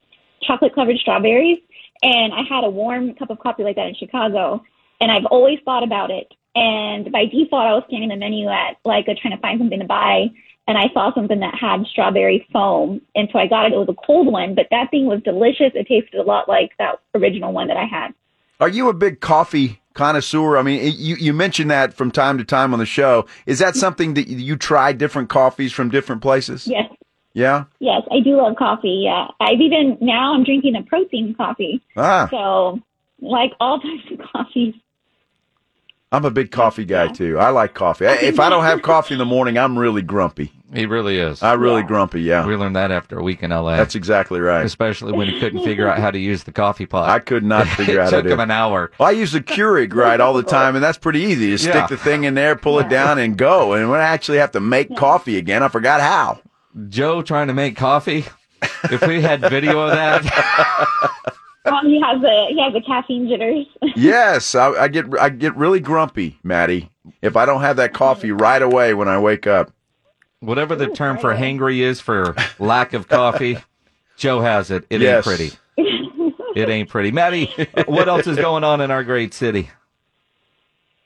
chocolate 0.42 0.74
covered 0.74 0.98
strawberries. 0.98 1.58
And 2.02 2.32
I 2.32 2.42
had 2.48 2.64
a 2.64 2.70
warm 2.70 3.14
cup 3.14 3.30
of 3.30 3.38
coffee 3.38 3.64
like 3.64 3.76
that 3.76 3.88
in 3.88 3.94
Chicago, 3.94 4.62
and 5.00 5.10
I've 5.10 5.24
always 5.26 5.58
thought 5.64 5.82
about 5.82 6.10
it. 6.10 6.32
And 6.54 7.10
by 7.12 7.26
default, 7.26 7.66
I 7.66 7.74
was 7.74 7.84
scanning 7.86 8.08
the 8.08 8.16
menu 8.16 8.48
at 8.48 8.76
like 8.84 9.06
a, 9.08 9.14
trying 9.14 9.34
to 9.36 9.40
find 9.40 9.60
something 9.60 9.78
to 9.78 9.84
buy 9.84 10.30
and 10.68 10.78
I 10.78 10.88
saw 10.94 11.12
something 11.14 11.40
that 11.40 11.54
had 11.60 11.84
strawberry 11.86 12.46
foam, 12.52 13.00
and 13.16 13.28
so 13.32 13.38
I 13.40 13.48
got 13.48 13.66
it. 13.66 13.72
It 13.72 13.78
was 13.78 13.88
a 13.88 14.06
cold 14.06 14.30
one, 14.32 14.54
but 14.54 14.66
that 14.70 14.90
thing 14.92 15.06
was 15.06 15.20
delicious. 15.24 15.72
It 15.74 15.88
tasted 15.88 16.20
a 16.20 16.22
lot 16.22 16.48
like 16.48 16.70
that 16.78 17.00
original 17.14 17.52
one 17.52 17.66
that 17.68 17.76
I 17.76 17.84
had. 17.86 18.14
Are 18.60 18.68
you 18.68 18.88
a 18.88 18.92
big 18.94 19.20
coffee 19.20 19.80
connoisseur? 19.94 20.56
I 20.56 20.62
mean, 20.62 20.80
you 20.96 21.16
you 21.16 21.32
mentioned 21.32 21.70
that 21.70 21.94
from 21.94 22.10
time 22.10 22.38
to 22.38 22.44
time 22.44 22.72
on 22.72 22.78
the 22.78 22.86
show. 22.86 23.26
Is 23.46 23.58
that 23.60 23.74
something 23.74 24.14
that 24.14 24.28
you 24.28 24.56
try 24.56 24.92
different 24.92 25.28
coffees 25.28 25.72
from 25.72 25.88
different 25.90 26.22
places? 26.22 26.66
Yes, 26.68 26.90
Yeah. 27.34 27.64
yes, 27.80 28.02
I 28.10 28.20
do 28.20 28.36
love 28.36 28.56
coffee. 28.56 29.02
Yeah, 29.04 29.28
I've 29.40 29.60
even 29.60 29.96
now 30.00 30.34
I'm 30.34 30.44
drinking 30.44 30.76
a 30.76 30.82
protein 30.82 31.34
coffee. 31.34 31.80
Ah, 31.96 32.28
So, 32.30 32.80
like 33.20 33.52
all 33.60 33.80
types 33.86 34.10
of 34.12 34.18
coffees. 34.32 34.74
I'm 36.10 36.24
a 36.24 36.30
big 36.30 36.50
coffee 36.50 36.86
guy 36.86 37.08
too. 37.08 37.38
I 37.38 37.50
like 37.50 37.74
coffee. 37.74 38.06
If 38.06 38.40
I 38.40 38.48
don't 38.48 38.64
have 38.64 38.80
coffee 38.82 39.14
in 39.14 39.18
the 39.18 39.26
morning, 39.26 39.58
I'm 39.58 39.78
really 39.78 40.00
grumpy. 40.00 40.52
He 40.72 40.86
really 40.86 41.18
is. 41.18 41.42
I 41.42 41.54
really 41.54 41.82
grumpy. 41.82 42.22
Yeah. 42.22 42.46
We 42.46 42.54
learned 42.56 42.76
that 42.76 42.90
after 42.90 43.18
a 43.18 43.22
week 43.22 43.42
in 43.42 43.50
LA. 43.50 43.76
That's 43.76 43.94
exactly 43.94 44.38
right. 44.40 44.64
Especially 44.64 45.12
when 45.12 45.28
he 45.28 45.40
couldn't 45.40 45.64
figure 45.64 45.88
out 45.88 45.98
how 45.98 46.10
to 46.10 46.18
use 46.18 46.44
the 46.44 46.52
coffee 46.52 46.84
pot. 46.86 47.08
I 47.08 47.18
could 47.20 47.44
not 47.44 47.66
figure 47.68 47.94
it 47.94 48.00
out 48.00 48.12
how 48.12 48.20
took 48.22 48.30
him 48.30 48.40
an 48.40 48.50
hour. 48.50 48.90
Well, 48.98 49.08
I 49.08 49.12
use 49.12 49.32
the 49.32 49.40
Keurig 49.40 49.94
right 49.94 50.20
all 50.20 50.34
the 50.34 50.42
time, 50.42 50.74
and 50.74 50.84
that's 50.84 50.98
pretty 50.98 51.20
easy. 51.20 51.46
You 51.46 51.58
stick 51.58 51.88
the 51.88 51.96
thing 51.96 52.24
in 52.24 52.34
there, 52.34 52.54
pull 52.56 52.78
it 52.80 52.88
down, 52.88 53.18
and 53.18 53.36
go. 53.36 53.72
And 53.74 53.90
when 53.90 54.00
I 54.00 54.04
actually 54.04 54.38
have 54.38 54.52
to 54.52 54.60
make 54.60 54.94
coffee 54.96 55.36
again, 55.38 55.62
I 55.62 55.68
forgot 55.68 56.00
how. 56.00 56.40
Joe 56.88 57.22
trying 57.22 57.48
to 57.48 57.54
make 57.54 57.76
coffee. 57.76 58.24
If 58.84 59.06
we 59.06 59.22
had 59.22 59.40
video 59.40 59.80
of 59.80 59.92
that, 59.92 60.22
Um, 61.72 61.86
he 61.86 62.00
has 62.00 62.20
the 62.20 62.46
he 62.50 62.60
has 62.60 62.72
the 62.72 62.80
caffeine 62.80 63.28
jitters. 63.28 63.66
yes, 63.96 64.54
I, 64.54 64.70
I 64.70 64.88
get 64.88 65.06
I 65.20 65.28
get 65.30 65.56
really 65.56 65.80
grumpy, 65.80 66.38
Maddie, 66.42 66.90
if 67.22 67.36
I 67.36 67.46
don't 67.46 67.60
have 67.60 67.76
that 67.76 67.92
coffee 67.94 68.32
right 68.32 68.60
away 68.62 68.94
when 68.94 69.08
I 69.08 69.18
wake 69.18 69.46
up. 69.46 69.72
whatever 70.40 70.74
the 70.76 70.88
term 70.88 71.18
for 71.18 71.34
hangry 71.34 71.78
is 71.80 72.00
for 72.00 72.34
lack 72.58 72.92
of 72.94 73.08
coffee, 73.08 73.58
Joe 74.16 74.40
has 74.40 74.70
it. 74.70 74.84
It 74.90 75.00
Yes. 75.00 75.26
ain't 75.26 75.36
pretty. 75.36 75.56
It 76.56 76.68
ain't 76.68 76.88
pretty. 76.88 77.12
Maddie, 77.12 77.52
what 77.86 78.08
else 78.08 78.26
is 78.26 78.36
going 78.36 78.64
on 78.64 78.80
in 78.80 78.90
our 78.90 79.04
great 79.04 79.32
city? 79.32 79.70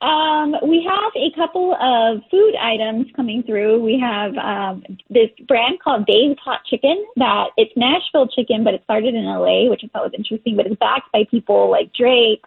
Um, 0.03 0.57
we 0.67 0.83
have 0.83 1.13
a 1.15 1.31
couple 1.37 1.75
of 1.75 2.23
food 2.29 2.55
items 2.61 3.07
coming 3.15 3.45
through. 3.45 3.81
We 3.81 4.01
have 4.01 4.37
um, 4.37 4.83
this 5.09 5.31
brand 5.47 5.79
called 5.81 6.07
Dave's 6.07 6.41
Hot 6.41 6.61
Chicken 6.65 7.07
that 7.17 7.51
it's 7.57 7.71
Nashville 7.77 8.27
chicken, 8.27 8.65
but 8.65 8.75
it 8.75 8.83
started 8.83 9.15
in 9.15 9.25
LA, 9.25 9.71
which 9.71 9.83
I 9.85 9.89
thought 9.89 10.03
was 10.03 10.15
interesting. 10.19 10.57
But 10.57 10.67
it's 10.67 10.77
backed 10.81 11.13
by 11.13 11.23
people 11.31 11.71
like 11.71 11.95
Drake, 11.95 12.43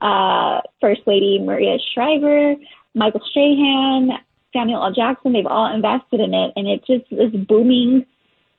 uh, 0.00 0.60
First 0.80 1.00
Lady 1.06 1.40
Maria 1.40 1.78
Shriver, 1.92 2.54
Michael 2.94 3.22
Strahan, 3.28 4.10
Samuel 4.52 4.84
L. 4.84 4.92
Jackson. 4.92 5.32
They've 5.32 5.46
all 5.46 5.74
invested 5.74 6.20
in 6.20 6.32
it, 6.32 6.52
and 6.54 6.68
it's 6.68 6.86
just 6.86 7.10
this 7.10 7.32
booming 7.48 8.06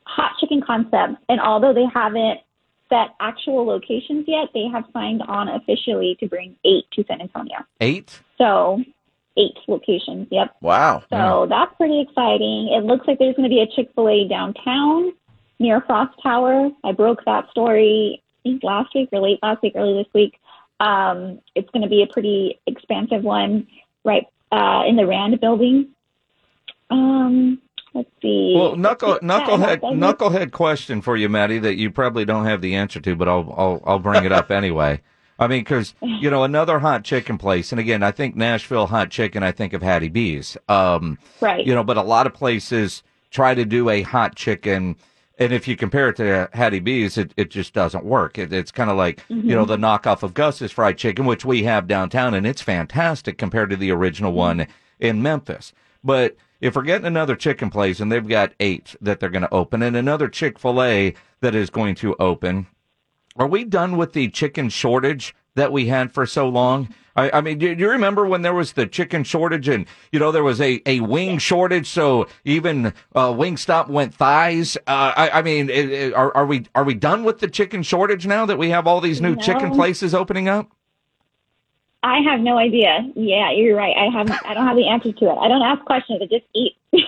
hot 0.04 0.34
chicken 0.42 0.62
concept. 0.62 1.24
And 1.30 1.40
although 1.40 1.74
they 1.74 1.86
haven't 1.94 2.42
set 2.90 3.16
actual 3.22 3.66
locations 3.66 4.26
yet, 4.28 4.50
they 4.54 4.68
have 4.72 4.84
signed 4.92 5.22
on 5.28 5.48
officially 5.48 6.18
to 6.20 6.28
bring 6.28 6.56
eight 6.66 6.84
to 6.94 7.06
San 7.08 7.22
Antonio. 7.22 7.60
Eight? 7.80 8.22
So 8.42 8.84
eight 9.38 9.56
locations. 9.68 10.28
Yep. 10.32 10.56
Wow. 10.62 11.04
So 11.10 11.46
that's 11.48 11.74
pretty 11.78 12.02
exciting. 12.02 12.70
It 12.76 12.84
looks 12.84 13.08
like 13.08 13.20
there's 13.20 13.36
going 13.36 13.50
to 13.50 13.54
be 13.54 13.62
a 13.62 13.68
Chick 13.76 13.92
Fil 13.96 14.10
A 14.10 14.28
downtown 14.28 15.12
near 15.60 15.82
Frost 15.82 16.18
Tower. 16.24 16.70
I 16.84 16.92
broke 16.92 17.24
that 17.26 17.50
story 17.52 18.22
I 18.44 18.50
think 18.50 18.64
last 18.64 18.90
week 18.96 19.10
or 19.12 19.20
late 19.22 19.40
last 19.44 19.62
week, 19.62 19.74
early 19.76 20.04
this 20.04 20.12
week. 20.14 20.40
Um, 20.80 21.40
it's 21.56 21.70
going 21.70 21.84
to 21.84 21.88
be 21.90 22.02
a 22.02 22.12
pretty 22.12 22.60
expansive 22.66 23.24
one, 23.24 23.68
right 24.04 24.26
uh, 24.52 24.84
in 24.88 24.96
the 24.96 25.06
Rand 25.06 25.40
building. 25.40 25.90
Um, 26.90 27.62
let's 27.94 28.10
see. 28.22 28.56
Well, 28.58 28.76
knuckle, 28.76 29.20
Yeah, 29.22 29.28
knucklehead, 29.28 29.60
that's- 29.60 29.94
knucklehead 29.94 30.52
question 30.52 31.02
for 31.04 31.16
you, 31.16 31.30
Maddie, 31.30 31.60
that 31.60 31.76
you 31.76 31.92
probably 31.92 32.26
don't 32.26 32.46
have 32.46 32.62
the 32.62 32.74
answer 32.76 33.00
to, 33.00 33.16
but 33.16 33.28
I'll, 33.30 33.54
I'll, 33.56 33.84
I'll 33.86 34.00
bring 34.00 34.26
it 34.26 34.32
up 34.32 34.50
anyway. 34.52 35.02
I 35.40 35.48
mean, 35.48 35.62
because 35.62 35.96
you 36.02 36.30
know 36.30 36.44
another 36.44 36.80
hot 36.80 37.04
chicken 37.04 37.38
place, 37.38 37.72
and 37.72 37.80
again, 37.80 38.04
I 38.04 38.12
think 38.12 38.36
Nashville 38.36 38.88
hot 38.88 39.10
chicken. 39.10 39.44
I 39.44 39.52
think 39.52 39.74
of 39.74 39.82
Hattie 39.82 40.10
B's. 40.10 40.58
Um, 40.70 41.18
Right. 41.40 41.66
You 41.66 41.74
know, 41.74 41.84
but 41.84 41.98
a 41.98 42.04
lot 42.04 42.28
of 42.28 42.34
places 42.34 43.04
try 43.32 43.56
to 43.56 43.66
do 43.66 43.90
a 43.90 44.02
hot 44.04 44.36
chicken, 44.36 44.96
and 45.40 45.52
if 45.54 45.68
you 45.68 45.76
compare 45.76 46.10
it 46.10 46.18
to 46.18 46.50
Hattie 46.54 46.80
B's, 46.80 47.18
it, 47.18 47.34
it 47.38 47.50
just 47.50 47.74
doesn't 47.74 48.06
work. 48.06 48.38
It, 48.38 48.54
it's 48.54 48.72
kind 48.72 48.90
of 48.92 48.98
like 48.98 49.24
you 49.30 49.56
know 49.56 49.66
the 49.66 49.78
knockoff 49.78 50.22
of 50.22 50.34
Gus's 50.34 50.72
fried 50.72 50.98
chicken, 50.98 51.26
which 51.26 51.46
we 51.46 51.64
have 51.64 51.88
downtown, 51.88 52.34
and 52.34 52.46
it's 52.46 52.62
fantastic 52.62 53.38
compared 53.38 53.70
to 53.72 53.76
the 53.78 53.92
original 53.92 54.34
one 54.34 54.68
in 55.00 55.22
Memphis. 55.22 55.74
But 56.04 56.36
if 56.60 56.76
we're 56.76 56.84
getting 56.84 57.08
another 57.08 57.36
chicken 57.36 57.72
place, 57.72 58.00
and 58.00 58.12
they've 58.12 58.28
got 58.28 58.54
eight 58.60 58.96
that 59.02 59.20
they're 59.20 59.30
going 59.30 59.42
to 59.42 59.54
open, 59.54 59.82
and 59.82 59.96
another 59.96 60.28
Chick 60.28 60.60
Fil 60.60 60.84
A 60.84 61.16
that 61.42 61.56
is 61.56 61.72
going 61.72 61.96
to 61.96 62.16
open, 62.20 62.68
are 63.38 63.48
we 63.48 63.64
done 63.64 63.98
with 63.98 64.14
the 64.14 64.30
chicken 64.30 64.70
shortage 64.70 65.36
that 65.56 65.72
we 65.72 65.88
had 65.88 66.12
for 66.14 66.26
so 66.26 66.48
long? 66.50 66.90
I, 67.16 67.30
I 67.32 67.42
mean, 67.42 67.58
do, 67.58 67.76
do 67.76 67.82
you 67.84 67.90
remember 67.90 68.26
when 68.26 68.42
there 68.42 68.54
was 68.54 68.72
the 68.74 68.88
chicken 68.88 69.24
shortage 69.26 69.68
and, 69.68 69.86
you 70.14 70.20
know, 70.20 70.32
there 70.32 70.44
was 70.46 70.62
a, 70.62 70.82
a 70.86 71.02
wing 71.02 71.40
shortage, 71.40 71.88
so 71.90 72.28
even 72.46 72.88
uh, 73.14 73.34
Wingstop 73.34 73.90
went 73.90 74.14
thighs? 74.14 74.78
Uh, 74.88 75.12
I, 75.16 75.30
I 75.40 75.42
mean, 75.42 75.70
it, 75.70 75.90
it- 75.92 76.14
are, 76.14 76.36
are 76.36 76.46
we 76.46 76.66
are 76.74 76.86
we 76.86 76.94
done 76.94 77.24
with 77.26 77.40
the 77.40 77.50
chicken 77.50 77.84
shortage 77.84 78.26
now 78.28 78.46
that 78.46 78.58
we 78.58 78.70
have 78.70 78.88
all 78.88 79.02
these 79.02 79.20
new 79.22 79.36
chicken 79.36 79.72
places 79.72 80.14
opening 80.14 80.48
up? 80.48 80.72
I 82.04 82.20
have 82.22 82.40
no 82.40 82.58
idea. 82.58 83.08
Yeah, 83.16 83.52
you're 83.52 83.76
right. 83.76 83.96
I 83.96 84.06
have. 84.18 84.32
I 84.46 84.54
don't 84.56 84.66
have 84.66 84.76
the 84.76 84.88
answer 84.88 85.12
to 85.12 85.26
it. 85.26 85.38
I 85.40 85.48
don't 85.48 85.62
ask 85.62 85.84
questions. 85.86 86.22
I 86.22 86.26
just 86.26 86.46
eat. 86.56 86.74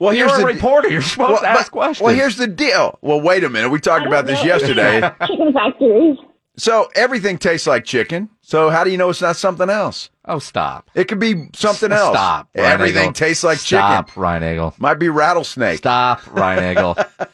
Well, 0.00 0.12
You're 0.12 0.28
here's 0.28 0.40
a 0.40 0.46
reporter. 0.46 0.90
You're 0.90 1.00
supposed 1.02 1.30
well, 1.34 1.40
to 1.42 1.48
ask 1.48 1.70
but- 1.70 1.78
questions. 1.78 2.04
Well, 2.04 2.14
here's 2.14 2.36
the 2.36 2.48
deal. 2.48 2.98
Well, 3.00 3.20
wait 3.20 3.44
a 3.44 3.48
minute. 3.48 3.70
We 3.70 3.78
talked 3.80 4.06
about 4.06 4.26
this 4.26 4.40
know. 4.40 4.46
yesterday. 4.46 5.00
Chicken 5.26 5.52
factories. 5.52 6.18
So 6.56 6.88
everything 6.94 7.38
tastes 7.38 7.66
like 7.66 7.84
chicken. 7.84 8.28
So 8.40 8.70
how 8.70 8.84
do 8.84 8.90
you 8.90 8.98
know 8.98 9.08
it's 9.10 9.22
not 9.22 9.36
something 9.36 9.70
else? 9.70 10.10
Oh, 10.24 10.38
stop. 10.40 10.90
It 10.94 11.04
could 11.08 11.18
be 11.18 11.48
something 11.54 11.90
else. 11.90 12.14
Stop. 12.14 12.48
Ryan 12.54 12.72
Everything 12.72 13.02
Eagle. 13.04 13.12
tastes 13.12 13.42
like 13.44 13.58
Stop, 13.58 14.08
chicken. 14.08 14.22
Ryan 14.22 14.52
Eagle. 14.52 14.74
Might 14.78 14.94
be 14.94 15.08
rattlesnake. 15.08 15.78
Stop, 15.78 16.20
Ryan 16.30 16.72
Eagle. 16.72 16.96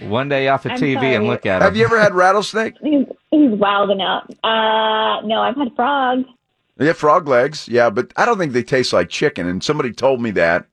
One 0.00 0.28
day 0.28 0.48
off 0.48 0.64
of 0.66 0.72
I'm 0.72 0.78
TV 0.78 1.16
and 1.16 1.26
look 1.26 1.46
at 1.46 1.56
him. 1.56 1.62
Have 1.62 1.76
you 1.76 1.84
ever 1.84 2.00
had 2.00 2.14
rattlesnake? 2.14 2.74
He's, 2.82 3.06
he's 3.30 3.50
wilding 3.52 4.00
out. 4.00 4.30
Uh, 4.42 5.20
no, 5.26 5.40
I've 5.40 5.56
had 5.56 5.74
frog. 5.76 6.24
Yeah, 6.78 6.94
frog 6.94 7.28
legs. 7.28 7.68
Yeah, 7.68 7.90
but 7.90 8.12
I 8.16 8.24
don't 8.24 8.38
think 8.38 8.52
they 8.52 8.62
taste 8.62 8.92
like 8.92 9.10
chicken. 9.10 9.46
And 9.46 9.62
somebody 9.62 9.92
told 9.92 10.20
me 10.22 10.30
that 10.32 10.66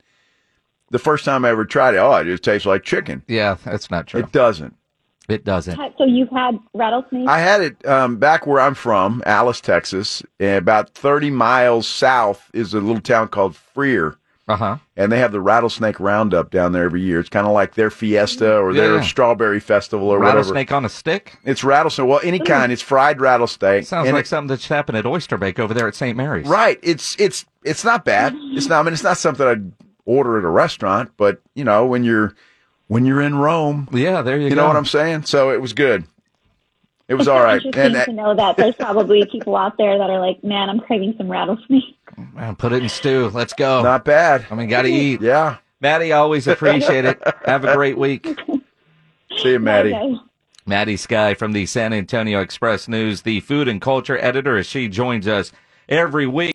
the 0.90 1.00
first 1.00 1.26
time 1.26 1.44
I 1.44 1.50
ever 1.50 1.66
tried 1.66 1.96
it. 1.96 1.98
Oh, 1.98 2.16
it 2.16 2.26
just 2.26 2.44
tastes 2.44 2.66
like 2.66 2.84
chicken. 2.84 3.24
Yeah, 3.28 3.58
that's 3.66 3.92
not 3.92 4.08
true. 4.08 4.22
It 4.22 4.32
doesn't. 4.32 4.76
It 5.28 5.44
doesn't. 5.44 5.78
So 5.98 6.06
you've 6.06 6.30
had 6.30 6.58
rattlesnake? 6.74 7.28
I 7.28 7.40
had 7.40 7.62
it 7.62 7.86
um, 7.86 8.16
back 8.16 8.48
where 8.48 8.62
I'm 8.62 8.76
from, 8.76 9.22
Alice, 9.26 9.60
Texas. 9.60 10.24
And 10.40 10.58
about 10.58 10.92
30 10.92 11.32
miles 11.32 11.86
south 11.88 12.50
is 12.54 12.74
a 12.74 12.80
little 12.80 13.02
town 13.02 13.28
called 13.28 13.56
Freer. 13.56 14.18
Uh 14.48 14.56
huh. 14.56 14.78
And 14.96 15.12
they 15.12 15.20
have 15.20 15.34
the 15.34 15.42
rattlesnake 15.42 16.00
roundup 16.00 16.52
down 16.52 16.72
there 16.72 16.86
every 16.86 17.02
year. 17.02 17.20
It's 17.20 17.28
kind 17.30 17.46
of 17.46 17.52
like 17.54 17.76
their 17.76 17.90
fiesta 17.90 18.58
or 18.58 18.72
Yeah, 18.72 18.88
their 18.88 19.04
strawberry 19.04 19.60
festival 19.60 20.08
or 20.10 20.20
whatever. 20.20 20.38
Rattlesnake 20.38 20.72
on 20.72 20.86
a 20.86 20.90
stick? 20.90 21.38
It's 21.44 21.66
rattlesnake. 21.66 22.08
Well, 22.08 22.22
any 22.24 22.40
kind. 22.40 22.72
It's 22.72 22.82
fried 22.82 23.20
rattlesnake. 23.20 23.86
Sounds 23.86 24.08
And 24.08 24.16
like 24.16 24.26
it- 24.26 24.30
something 24.30 24.48
that 24.48 24.62
should 24.62 24.74
happen 24.74 24.96
at 24.96 25.06
Oyster 25.06 25.38
Bake 25.38 25.60
over 25.60 25.74
there 25.74 25.88
at 25.88 25.96
St. 25.96 26.16
Mary's. 26.16 26.48
Right. 26.48 26.80
It's 26.82 27.16
it's 27.20 27.46
it's 27.64 27.84
not 27.84 28.06
bad. 28.06 28.34
It's 28.38 28.68
not. 28.68 28.80
I 28.80 28.84
mean, 28.84 28.94
it's 28.94 29.04
not 29.04 29.18
something 29.18 29.46
I'd 29.46 29.72
order 30.06 30.38
at 30.38 30.46
a 30.46 30.50
restaurant. 30.50 31.12
But 31.18 31.42
you 31.54 31.66
know, 31.66 31.86
when 31.86 32.06
you're 32.06 32.34
when 32.88 33.06
you're 33.06 33.22
in 33.22 33.36
Rome, 33.36 33.90
Yeah, 33.92 34.22
there 34.22 34.38
you, 34.38 34.46
you 34.46 34.50
go. 34.52 34.56
know 34.56 34.68
what 34.68 34.78
I'm 34.78 34.86
saying. 34.86 35.24
So 35.24 35.52
it 35.52 35.60
was 35.62 35.74
good. 35.74 36.06
It 37.08 37.16
was 37.16 37.28
all 37.28 37.40
right. 37.44 37.58
it's 37.64 37.66
all 37.66 37.84
interesting 37.84 37.96
And 37.96 38.18
to 38.18 38.24
know 38.24 38.36
that 38.36 38.58
there's 38.58 38.76
probably 38.76 39.26
people 39.26 39.56
out 39.56 39.78
there 39.78 39.98
that 39.98 40.10
are 40.10 40.20
like, 40.20 40.44
man, 40.44 40.70
I'm 40.70 40.80
craving 40.80 41.16
some 41.18 41.30
rattlesnake. 41.30 41.84
Man, 42.34 42.56
put 42.56 42.74
it 42.74 42.84
in 42.84 42.90
stew. 42.90 43.30
Let's 43.34 43.54
go. 43.54 43.82
not 43.84 44.04
bad. 44.06 44.46
I 44.50 44.56
mean, 44.56 44.68
got 44.70 44.84
to 44.84 44.90
eat. 44.90 45.22
Yeah. 45.22 45.58
Maddie, 45.80 46.12
always 46.12 46.48
appreciate 46.48 47.06
it. 47.06 47.22
Have 47.46 47.64
a 47.64 47.74
great 47.76 47.98
week. 47.98 48.26
See 49.38 49.52
you, 49.52 49.60
Maddie. 49.60 49.94
Okay. 49.94 50.16
Maddie 50.66 50.98
Sky 50.98 51.34
from 51.34 51.54
the 51.54 51.66
San 51.66 51.94
Antonio 51.94 52.42
Express 52.42 52.88
News, 52.88 53.22
the 53.22 53.40
food 53.42 53.68
and 53.68 53.80
culture 53.80 54.18
editor, 54.18 54.58
as 54.58 54.66
she 54.66 54.88
joins 54.90 55.28
us 55.28 55.52
every 55.88 56.26
week. 56.28 56.46